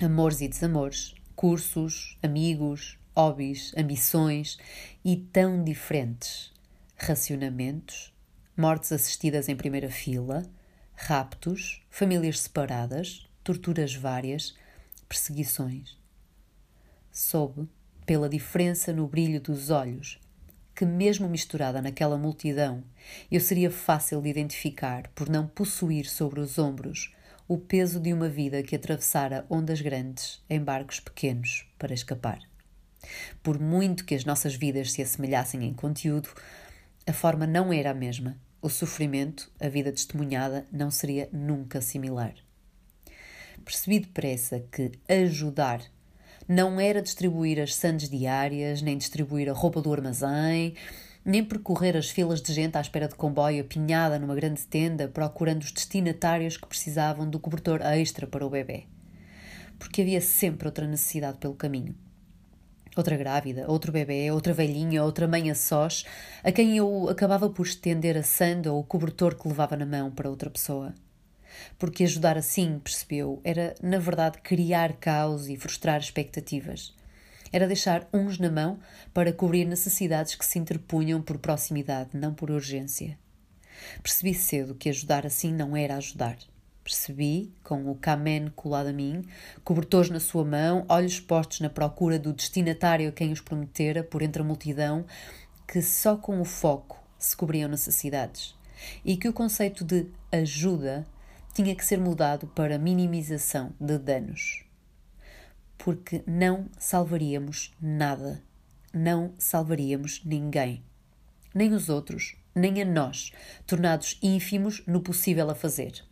Amores 0.00 0.40
e 0.40 0.48
desamores, 0.48 1.14
cursos, 1.34 2.16
amigos, 2.22 2.98
hobbies, 3.16 3.72
ambições 3.76 4.58
e 5.04 5.16
tão 5.16 5.64
diferentes. 5.64 6.52
Racionamentos, 6.96 8.12
mortes 8.56 8.92
assistidas 8.92 9.48
em 9.48 9.56
primeira 9.56 9.90
fila, 9.90 10.42
raptos, 10.94 11.82
famílias 11.90 12.40
separadas, 12.40 13.26
torturas 13.42 13.94
várias, 13.94 14.54
perseguições. 15.08 15.98
Soube, 17.10 17.68
pela 18.06 18.28
diferença 18.28 18.92
no 18.92 19.06
brilho 19.06 19.40
dos 19.40 19.70
olhos, 19.70 20.18
que, 20.74 20.84
mesmo 20.84 21.28
misturada 21.28 21.80
naquela 21.80 22.18
multidão, 22.18 22.82
eu 23.30 23.40
seria 23.40 23.70
fácil 23.70 24.20
de 24.20 24.28
identificar 24.28 25.08
por 25.14 25.28
não 25.28 25.46
possuir 25.46 26.06
sobre 26.06 26.40
os 26.40 26.58
ombros 26.58 27.14
o 27.46 27.58
peso 27.58 28.00
de 28.00 28.12
uma 28.12 28.28
vida 28.28 28.62
que 28.62 28.74
atravessara 28.74 29.46
ondas 29.50 29.80
grandes 29.80 30.42
em 30.48 30.60
barcos 30.60 30.98
pequenos 30.98 31.66
para 31.78 31.92
escapar. 31.92 32.40
Por 33.42 33.60
muito 33.60 34.04
que 34.04 34.14
as 34.14 34.24
nossas 34.24 34.54
vidas 34.54 34.92
se 34.92 35.02
assemelhassem 35.02 35.62
em 35.64 35.74
conteúdo, 35.74 36.30
a 37.06 37.12
forma 37.12 37.46
não 37.46 37.72
era 37.72 37.90
a 37.90 37.94
mesma. 37.94 38.36
O 38.62 38.70
sofrimento, 38.70 39.52
a 39.60 39.68
vida 39.68 39.92
testemunhada, 39.92 40.66
não 40.72 40.90
seria 40.90 41.28
nunca 41.30 41.82
similar. 41.82 42.34
Percebi 43.62 44.00
depressa 44.00 44.60
que 44.72 44.92
ajudar 45.06 45.82
não 46.48 46.80
era 46.80 47.02
distribuir 47.02 47.60
as 47.60 47.74
sandes 47.74 48.08
diárias, 48.08 48.82
nem 48.82 48.96
distribuir 48.96 49.48
a 49.48 49.52
roupa 49.52 49.80
do 49.80 49.92
armazém, 49.92 50.74
nem 51.24 51.44
percorrer 51.44 51.96
as 51.96 52.10
filas 52.10 52.42
de 52.42 52.52
gente 52.52 52.76
à 52.76 52.80
espera 52.80 53.08
de 53.08 53.14
comboio 53.14 53.62
apinhada 53.62 54.18
numa 54.18 54.34
grande 54.34 54.62
tenda 54.66 55.08
procurando 55.08 55.62
os 55.62 55.72
destinatários 55.72 56.56
que 56.56 56.66
precisavam 56.66 57.28
do 57.28 57.40
cobertor 57.40 57.80
extra 57.82 58.26
para 58.26 58.46
o 58.46 58.50
bebê. 58.50 58.84
Porque 59.78 60.02
havia 60.02 60.20
sempre 60.20 60.68
outra 60.68 60.86
necessidade 60.86 61.38
pelo 61.38 61.54
caminho 61.54 61.94
outra 62.96 63.16
grávida, 63.16 63.64
outro 63.68 63.92
bebê, 63.92 64.30
outra 64.30 64.52
velhinha, 64.52 65.02
outra 65.02 65.26
mãe 65.26 65.50
a 65.50 65.54
sós, 65.54 66.04
a 66.42 66.52
quem 66.52 66.76
eu 66.76 67.08
acabava 67.08 67.50
por 67.50 67.66
estender 67.66 68.16
a 68.16 68.22
sanda 68.22 68.72
ou 68.72 68.80
o 68.80 68.84
cobertor 68.84 69.34
que 69.34 69.48
levava 69.48 69.76
na 69.76 69.86
mão 69.86 70.10
para 70.10 70.30
outra 70.30 70.50
pessoa. 70.50 70.94
Porque 71.78 72.04
ajudar 72.04 72.36
assim, 72.36 72.78
percebeu, 72.78 73.40
era 73.44 73.74
na 73.82 73.98
verdade 73.98 74.38
criar 74.42 74.94
caos 74.94 75.48
e 75.48 75.56
frustrar 75.56 76.00
expectativas. 76.00 76.94
Era 77.52 77.68
deixar 77.68 78.08
uns 78.12 78.38
na 78.38 78.50
mão 78.50 78.78
para 79.12 79.32
cobrir 79.32 79.64
necessidades 79.64 80.34
que 80.34 80.44
se 80.44 80.58
interpunham 80.58 81.22
por 81.22 81.38
proximidade, 81.38 82.10
não 82.14 82.34
por 82.34 82.50
urgência. 82.50 83.16
Percebi 84.02 84.34
cedo 84.34 84.74
que 84.74 84.88
ajudar 84.88 85.26
assim 85.26 85.52
não 85.52 85.76
era 85.76 85.96
ajudar. 85.96 86.36
Percebi, 86.82 87.50
com 87.62 87.90
o 87.90 87.94
camen 87.94 88.52
colado 88.54 88.88
a 88.88 88.92
mim, 88.92 89.24
cobertores 89.64 90.10
na 90.10 90.20
sua 90.20 90.44
mão, 90.44 90.84
olhos 90.88 91.18
postos 91.18 91.60
na 91.60 91.70
procura 91.70 92.18
do 92.18 92.32
destinatário 92.32 93.08
a 93.08 93.12
quem 93.12 93.32
os 93.32 93.40
prometera 93.40 94.02
por 94.02 94.20
entre 94.20 94.42
a 94.42 94.44
multidão, 94.44 95.06
que 95.66 95.80
só 95.80 96.16
com 96.16 96.40
o 96.40 96.44
foco 96.44 97.02
se 97.18 97.34
cobriam 97.34 97.70
necessidades. 97.70 98.54
E 99.02 99.16
que 99.16 99.28
o 99.28 99.32
conceito 99.32 99.82
de 99.82 100.06
ajuda 100.30 101.06
tinha 101.54 101.74
que 101.74 101.84
ser 101.84 101.98
mudado 101.98 102.46
para 102.48 102.78
minimização 102.78 103.72
de 103.80 103.96
danos. 103.96 104.64
Porque 105.78 106.22
não 106.26 106.68
salvaríamos 106.78 107.72
nada. 107.80 108.42
Não 108.92 109.32
salvaríamos 109.38 110.22
ninguém. 110.24 110.84
Nem 111.54 111.72
os 111.72 111.88
outros, 111.88 112.36
nem 112.54 112.82
a 112.82 112.84
nós, 112.84 113.32
tornados 113.66 114.18
ínfimos 114.22 114.82
no 114.86 115.00
possível 115.00 115.48
a 115.48 115.54
fazer 115.54 116.04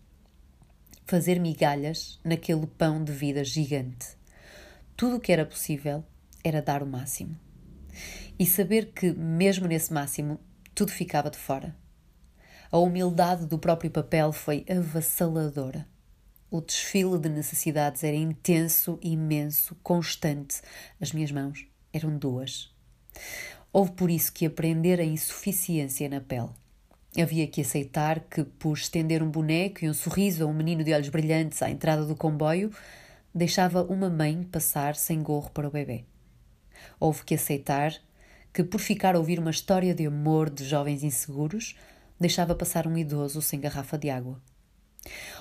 fazer 1.12 1.38
migalhas 1.38 2.18
naquele 2.24 2.66
pão 2.66 3.04
de 3.04 3.12
vida 3.12 3.44
gigante. 3.44 4.16
Tudo 4.96 5.16
o 5.16 5.20
que 5.20 5.30
era 5.30 5.44
possível 5.44 6.02
era 6.42 6.62
dar 6.62 6.82
o 6.82 6.86
máximo. 6.86 7.38
E 8.38 8.46
saber 8.46 8.92
que, 8.94 9.12
mesmo 9.12 9.66
nesse 9.66 9.92
máximo, 9.92 10.40
tudo 10.74 10.90
ficava 10.90 11.30
de 11.30 11.36
fora. 11.36 11.76
A 12.72 12.78
humildade 12.78 13.44
do 13.44 13.58
próprio 13.58 13.90
papel 13.90 14.32
foi 14.32 14.64
avassaladora. 14.66 15.86
O 16.50 16.58
desfile 16.58 17.18
de 17.18 17.28
necessidades 17.28 18.02
era 18.02 18.16
intenso, 18.16 18.98
imenso, 19.02 19.76
constante. 19.82 20.62
As 20.98 21.12
minhas 21.12 21.30
mãos 21.30 21.66
eram 21.92 22.16
duas. 22.16 22.74
Houve 23.70 23.92
por 23.92 24.10
isso 24.10 24.32
que 24.32 24.46
aprender 24.46 25.00
a 25.00 25.04
insuficiência 25.04 26.08
na 26.08 26.22
pele. 26.22 26.48
Havia 27.20 27.46
que 27.46 27.60
aceitar 27.60 28.20
que, 28.20 28.42
por 28.42 28.72
estender 28.72 29.22
um 29.22 29.30
boneco 29.30 29.84
e 29.84 29.90
um 29.90 29.94
sorriso 29.94 30.42
a 30.42 30.46
um 30.46 30.54
menino 30.54 30.82
de 30.82 30.94
olhos 30.94 31.10
brilhantes 31.10 31.60
à 31.60 31.68
entrada 31.68 32.06
do 32.06 32.16
comboio, 32.16 32.70
deixava 33.34 33.82
uma 33.82 34.08
mãe 34.08 34.44
passar 34.44 34.96
sem 34.96 35.22
gorro 35.22 35.50
para 35.50 35.68
o 35.68 35.70
bebê. 35.70 36.06
Houve 36.98 37.22
que 37.22 37.34
aceitar 37.34 37.94
que, 38.50 38.64
por 38.64 38.80
ficar 38.80 39.14
a 39.14 39.18
ouvir 39.18 39.38
uma 39.38 39.50
história 39.50 39.94
de 39.94 40.06
amor 40.06 40.48
de 40.48 40.64
jovens 40.64 41.02
inseguros, 41.02 41.76
deixava 42.22 42.54
passar 42.54 42.86
um 42.86 42.96
idoso 42.96 43.42
sem 43.42 43.60
garrafa 43.60 43.98
de 43.98 44.08
água. 44.08 44.40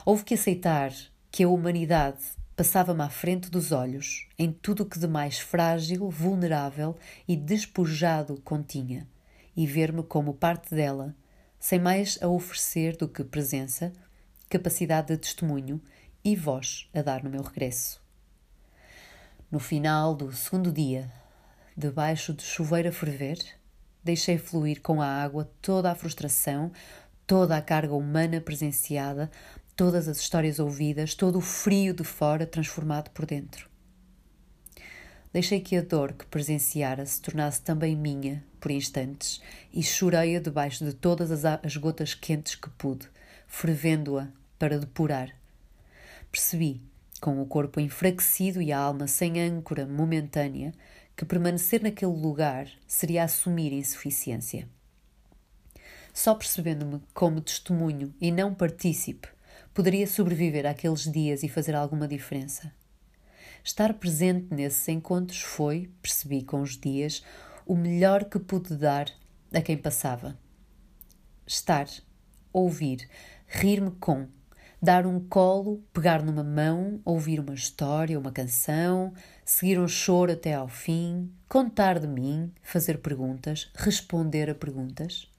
Houve 0.05 0.25
que 0.25 0.33
aceitar 0.33 0.91
que 1.31 1.43
a 1.43 1.47
humanidade 1.47 2.19
passava-me 2.55 3.01
à 3.01 3.09
frente 3.09 3.49
dos 3.49 3.71
olhos 3.71 4.27
em 4.37 4.51
tudo 4.51 4.83
o 4.83 4.85
que 4.85 4.99
de 4.99 5.07
mais 5.07 5.39
frágil, 5.39 6.09
vulnerável 6.09 6.97
e 7.27 7.37
despojado 7.37 8.41
continha, 8.41 9.07
e 9.55 9.65
ver-me 9.65 10.03
como 10.03 10.33
parte 10.33 10.75
dela 10.75 11.15
sem 11.59 11.79
mais 11.79 12.17
a 12.21 12.27
oferecer 12.27 12.97
do 12.97 13.07
que 13.07 13.23
presença, 13.23 13.93
capacidade 14.49 15.09
de 15.09 15.17
testemunho 15.17 15.79
e 16.23 16.35
voz 16.35 16.89
a 16.93 17.03
dar 17.03 17.23
no 17.23 17.29
meu 17.29 17.43
regresso. 17.43 18.01
No 19.51 19.59
final 19.59 20.15
do 20.15 20.31
segundo 20.33 20.71
dia, 20.71 21.11
debaixo 21.77 22.33
de 22.33 22.43
chuveiro 22.43 22.89
a 22.89 22.91
ferver, 22.91 23.37
deixei 24.03 24.37
fluir 24.37 24.81
com 24.81 25.01
a 25.01 25.07
água 25.07 25.49
toda 25.61 25.91
a 25.91 25.95
frustração, 25.95 26.71
toda 27.25 27.55
a 27.55 27.61
carga 27.61 27.93
humana 27.93 28.41
presenciada, 28.41 29.31
todas 29.75 30.07
as 30.07 30.17
histórias 30.17 30.59
ouvidas, 30.59 31.15
todo 31.15 31.37
o 31.37 31.41
frio 31.41 31.93
de 31.93 32.03
fora 32.03 32.45
transformado 32.45 33.09
por 33.11 33.25
dentro. 33.25 33.69
Deixei 35.33 35.61
que 35.61 35.77
a 35.77 35.81
dor 35.81 36.13
que 36.13 36.25
presenciara 36.25 37.05
se 37.05 37.21
tornasse 37.21 37.61
também 37.61 37.95
minha, 37.95 38.43
por 38.59 38.69
instantes, 38.69 39.41
e 39.73 39.81
chorei-a 39.81 40.41
debaixo 40.41 40.83
de 40.83 40.93
todas 40.93 41.31
as, 41.31 41.45
as 41.45 41.77
gotas 41.77 42.13
quentes 42.13 42.55
que 42.55 42.69
pude, 42.71 43.07
fervendo-a 43.47 44.27
para 44.59 44.77
depurar. 44.77 45.33
Percebi, 46.29 46.81
com 47.21 47.41
o 47.41 47.45
corpo 47.45 47.79
enfraquecido 47.79 48.61
e 48.61 48.73
a 48.73 48.79
alma 48.79 49.07
sem 49.07 49.39
âncora 49.39 49.85
momentânea, 49.85 50.73
que 51.21 51.25
permanecer 51.25 51.83
naquele 51.83 52.11
lugar 52.11 52.67
seria 52.87 53.23
assumir 53.23 53.71
insuficiência. 53.71 54.67
Só 56.11 56.33
percebendo-me 56.33 56.99
como 57.13 57.39
testemunho 57.39 58.11
e 58.19 58.31
não 58.31 58.55
partícipe, 58.55 59.27
poderia 59.71 60.07
sobreviver 60.07 60.65
àqueles 60.65 61.03
dias 61.03 61.43
e 61.43 61.47
fazer 61.47 61.75
alguma 61.75 62.07
diferença. 62.07 62.73
Estar 63.63 63.93
presente 63.93 64.47
nesses 64.51 64.87
encontros 64.87 65.41
foi, 65.41 65.91
percebi 66.01 66.41
com 66.41 66.59
os 66.59 66.75
dias, 66.75 67.23
o 67.67 67.75
melhor 67.75 68.25
que 68.25 68.39
pude 68.39 68.75
dar 68.75 69.07
a 69.53 69.61
quem 69.61 69.77
passava. 69.77 70.35
Estar, 71.45 71.87
ouvir, 72.51 73.07
rir-me 73.45 73.91
com, 73.91 74.27
dar 74.81 75.05
um 75.05 75.19
colo, 75.19 75.83
pegar 75.93 76.23
numa 76.23 76.43
mão, 76.43 76.99
ouvir 77.05 77.39
uma 77.39 77.53
história, 77.53 78.17
uma 78.17 78.31
canção, 78.31 79.13
seguir 79.45 79.79
um 79.79 79.87
choro 79.87 80.31
até 80.31 80.55
ao 80.55 80.67
fim, 80.67 81.31
contar 81.47 81.99
de 81.99 82.07
mim, 82.07 82.51
fazer 82.63 82.97
perguntas, 82.97 83.69
responder 83.75 84.49
a 84.49 84.55
perguntas, 84.55 85.29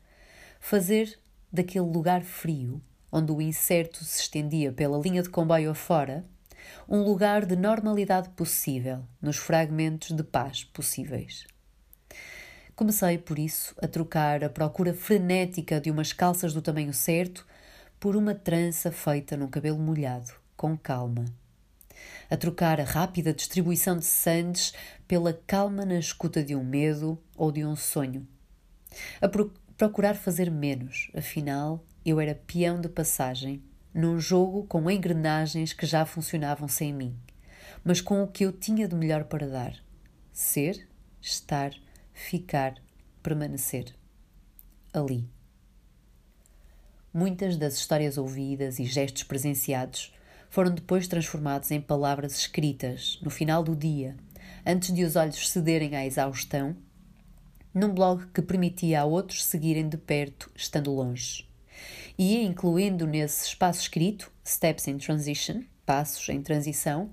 fazer 0.60 1.18
daquele 1.52 1.86
lugar 1.86 2.22
frio, 2.22 2.80
onde 3.10 3.32
o 3.32 3.42
incerto 3.42 4.04
se 4.04 4.20
estendia 4.20 4.72
pela 4.72 4.98
linha 4.98 5.22
de 5.22 5.28
comboio 5.28 5.72
afora, 5.72 6.24
um 6.88 7.02
lugar 7.02 7.44
de 7.44 7.56
normalidade 7.56 8.28
possível, 8.30 9.02
nos 9.20 9.36
fragmentos 9.36 10.12
de 10.12 10.22
paz 10.22 10.62
possíveis. 10.62 11.46
Comecei, 12.76 13.18
por 13.18 13.38
isso, 13.38 13.74
a 13.82 13.88
trocar 13.88 14.44
a 14.44 14.48
procura 14.48 14.94
frenética 14.94 15.80
de 15.80 15.90
umas 15.90 16.12
calças 16.12 16.54
do 16.54 16.62
tamanho 16.62 16.92
certo 16.92 17.44
por 18.02 18.16
uma 18.16 18.34
trança 18.34 18.90
feita 18.90 19.36
num 19.36 19.46
cabelo 19.46 19.78
molhado, 19.78 20.32
com 20.56 20.76
calma. 20.76 21.24
A 22.28 22.36
trocar 22.36 22.80
a 22.80 22.84
rápida 22.84 23.32
distribuição 23.32 23.96
de 23.96 24.04
sandes 24.04 24.74
pela 25.06 25.32
calma 25.32 25.86
na 25.86 26.00
escuta 26.00 26.42
de 26.42 26.56
um 26.56 26.64
medo 26.64 27.16
ou 27.36 27.52
de 27.52 27.64
um 27.64 27.76
sonho. 27.76 28.26
A 29.20 29.28
pro 29.28 29.54
procurar 29.76 30.16
fazer 30.16 30.50
menos, 30.50 31.12
afinal, 31.14 31.86
eu 32.04 32.18
era 32.18 32.34
peão 32.34 32.80
de 32.80 32.88
passagem 32.88 33.62
num 33.94 34.18
jogo 34.18 34.64
com 34.64 34.90
engrenagens 34.90 35.72
que 35.72 35.86
já 35.86 36.04
funcionavam 36.04 36.66
sem 36.66 36.92
mim, 36.92 37.16
mas 37.84 38.00
com 38.00 38.20
o 38.20 38.26
que 38.26 38.44
eu 38.44 38.50
tinha 38.50 38.88
de 38.88 38.96
melhor 38.96 39.26
para 39.26 39.46
dar: 39.46 39.76
ser, 40.32 40.88
estar, 41.20 41.70
ficar, 42.12 42.74
permanecer. 43.22 43.94
Ali. 44.92 45.30
Muitas 47.14 47.58
das 47.58 47.74
histórias 47.74 48.16
ouvidas 48.16 48.78
e 48.78 48.86
gestos 48.86 49.22
presenciados 49.22 50.14
foram 50.48 50.74
depois 50.74 51.06
transformados 51.06 51.70
em 51.70 51.78
palavras 51.78 52.38
escritas 52.38 53.18
no 53.22 53.28
final 53.28 53.62
do 53.62 53.76
dia, 53.76 54.16
antes 54.64 54.94
de 54.94 55.04
os 55.04 55.14
olhos 55.14 55.50
cederem 55.50 55.94
à 55.94 56.06
exaustão, 56.06 56.74
num 57.74 57.92
blog 57.92 58.26
que 58.28 58.40
permitia 58.40 59.02
a 59.02 59.04
outros 59.04 59.44
seguirem 59.44 59.90
de 59.90 59.98
perto, 59.98 60.50
estando 60.54 60.90
longe. 60.90 61.46
E 62.18 62.42
incluindo 62.42 63.06
nesse 63.06 63.48
espaço 63.48 63.82
escrito, 63.82 64.32
Steps 64.46 64.88
in 64.88 64.96
Transition, 64.96 65.64
Passos 65.84 66.30
em 66.30 66.40
Transição, 66.40 67.10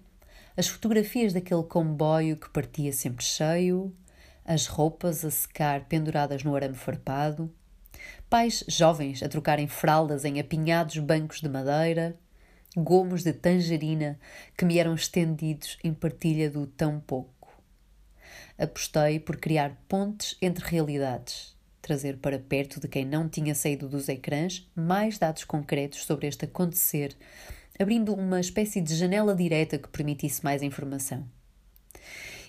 as 0.55 0.67
fotografias 0.67 1.33
daquele 1.33 1.63
comboio 1.63 2.37
que 2.37 2.49
partia 2.49 2.93
sempre 2.93 3.25
cheio, 3.25 3.93
as 4.45 4.65
roupas 4.65 5.25
a 5.25 5.31
secar 5.31 5.85
penduradas 5.89 6.41
no 6.43 6.55
arame 6.55 6.75
farpado, 6.75 7.53
pais 8.29 8.63
jovens 8.67 9.23
a 9.23 9.27
trocarem 9.27 9.67
fraldas 9.67 10.23
em 10.23 10.39
apinhados 10.39 10.97
bancos 10.99 11.41
de 11.41 11.49
madeira, 11.49 12.15
gomos 12.77 13.23
de 13.23 13.33
tangerina 13.33 14.19
que 14.55 14.65
me 14.65 14.77
eram 14.77 14.93
estendidos 14.93 15.77
em 15.83 15.93
partilha 15.93 16.49
do 16.49 16.67
tão 16.67 16.99
pouco. 16.99 17.49
Apostei 18.57 19.19
por 19.19 19.37
criar 19.37 19.75
pontes 19.87 20.37
entre 20.41 20.63
realidades, 20.63 21.57
trazer 21.81 22.17
para 22.17 22.37
perto 22.37 22.79
de 22.79 22.87
quem 22.87 23.03
não 23.03 23.27
tinha 23.27 23.55
saído 23.55 23.89
dos 23.89 24.07
ecrãs 24.07 24.69
mais 24.75 25.17
dados 25.17 25.43
concretos 25.43 26.05
sobre 26.05 26.27
este 26.27 26.45
acontecer, 26.45 27.17
abrindo 27.79 28.13
uma 28.13 28.39
espécie 28.39 28.79
de 28.79 28.95
janela 28.95 29.33
direta 29.33 29.79
que 29.79 29.89
permitisse 29.89 30.43
mais 30.43 30.61
informação. 30.61 31.25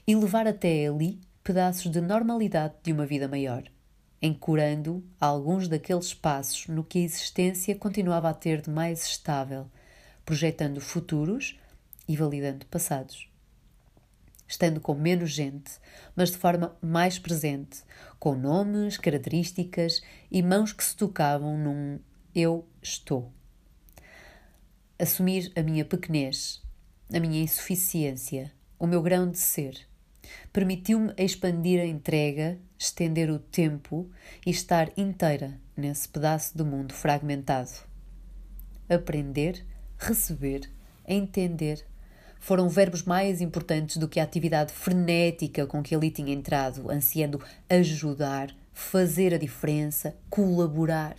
E 0.07 0.15
levar 0.15 0.47
até 0.47 0.87
ali 0.87 1.21
pedaços 1.43 1.91
de 1.91 2.01
normalidade 2.01 2.75
de 2.83 2.93
uma 2.93 3.07
vida 3.07 3.29
maior, 3.29 3.63
encurando 4.23 5.05
alguns 5.21 5.69
daqueles 5.69 6.13
passos 6.13 6.67
no 6.69 6.85
que 6.85 6.99
a 6.99 7.03
existência 7.03 7.75
continuava 7.75 8.29
a 8.29 8.35
ter 8.35 8.61
de 8.61 8.71
mais 8.71 9.05
estável, 9.05 9.67
projetando 10.25 10.81
futuros 10.81 11.59
e 12.07 12.17
validando 12.17 12.67
passados 12.67 13.31
estando 14.51 14.81
com 14.81 14.95
menos 14.95 15.31
gente, 15.31 15.71
mas 16.17 16.33
de 16.33 16.37
forma 16.37 16.77
mais 16.83 17.21
presente, 17.21 17.85
com 18.19 18.35
nomes, 18.35 18.99
características 18.99 20.03
e 20.29 20.43
mãos 20.43 20.73
que 20.73 20.83
se 20.83 20.97
tocavam 20.97 21.57
num 21.57 22.01
eu 22.35 22.67
estou. 22.83 23.33
Assumir 24.99 25.53
a 25.55 25.63
minha 25.63 25.85
pequenez, 25.85 26.61
a 27.13 27.21
minha 27.21 27.41
insuficiência, 27.41 28.53
o 28.77 28.89
meu 28.89 29.01
grão 29.01 29.31
de 29.31 29.39
ser, 29.39 29.87
permitiu-me 30.53 31.13
expandir 31.17 31.81
a 31.81 31.87
entrega, 31.87 32.59
estender 32.79 33.31
o 33.31 33.39
tempo 33.39 34.11
e 34.45 34.51
estar 34.51 34.91
inteira 34.97 35.59
nesse 35.77 36.09
pedaço 36.09 36.57
do 36.57 36.65
mundo 36.65 36.95
fragmentado. 36.95 37.71
Aprender, 38.89 39.65
receber, 39.99 40.71
entender, 41.07 41.87
foram 42.41 42.69
verbos 42.69 43.03
mais 43.03 43.41
importantes 43.43 43.99
do 43.99 44.09
que 44.09 44.19
a 44.19 44.25
atividade 44.25 44.73
frenética 44.73 45.67
com 45.67 45.83
que 45.83 45.95
ali 45.95 46.11
tinha 46.11 46.33
entrado, 46.33 46.91
ansiando 46.91 47.41
ajudar, 47.69 48.51
fazer 48.73 49.35
a 49.35 49.39
diferença, 49.39 50.17
colaborar. 50.31 51.17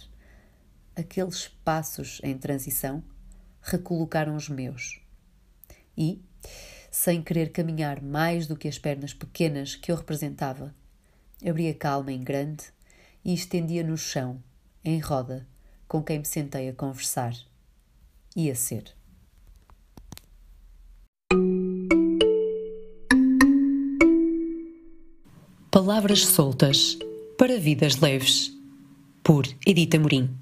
Aqueles 0.95 1.47
passos 1.63 2.19
em 2.23 2.37
transição 2.37 3.03
recolocaram 3.61 4.35
os 4.35 4.49
meus. 4.49 4.99
E, 5.95 6.19
sem 6.91 7.23
querer 7.23 7.51
caminhar 7.51 8.01
mais 8.01 8.45
do 8.45 8.57
que 8.57 8.67
as 8.67 8.77
pernas 8.77 9.13
pequenas 9.13 9.75
que 9.75 9.91
eu 9.91 9.95
representava, 9.95 10.75
abri 11.43 11.69
a 11.69 11.73
calma 11.73 12.11
em 12.11 12.21
grande 12.21 12.65
e 13.23 13.33
estendia 13.33 13.81
no 13.81 13.97
chão, 13.97 14.43
em 14.83 14.99
roda, 14.99 15.47
com 15.87 16.03
quem 16.03 16.19
me 16.19 16.25
sentei 16.25 16.67
a 16.67 16.73
conversar. 16.73 17.33
Ia 18.35 18.53
ser. 18.55 18.93
Palavras 25.71 26.25
soltas 26.25 26.97
para 27.37 27.57
vidas 27.57 27.95
leves, 27.95 28.51
por 29.23 29.45
Edita 29.65 29.97
Morim. 29.97 30.40